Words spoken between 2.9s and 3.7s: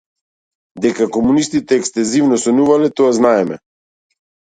тоа знаеме.